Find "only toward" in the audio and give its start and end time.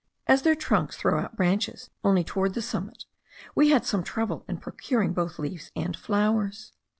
2.03-2.55